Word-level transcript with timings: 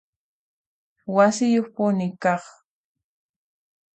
Wasiyuqpuni 1.15 2.07
kaq 2.23 2.43